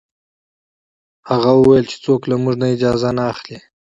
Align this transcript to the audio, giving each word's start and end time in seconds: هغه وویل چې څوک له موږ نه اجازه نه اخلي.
هغه 1.29 1.51
وویل 1.55 1.85
چې 1.91 1.97
څوک 2.05 2.21
له 2.29 2.35
موږ 2.41 2.53
نه 2.61 2.67
اجازه 2.75 3.09
نه 3.17 3.23
اخلي. 3.31 3.57